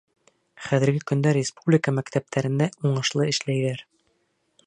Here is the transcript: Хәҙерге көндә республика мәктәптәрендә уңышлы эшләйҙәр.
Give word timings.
Хәҙерге 0.67 1.01
көндә 1.11 1.33
республика 1.37 1.93
мәктәптәрендә 1.99 2.71
уңышлы 2.91 3.31
эшләйҙәр. 3.35 3.87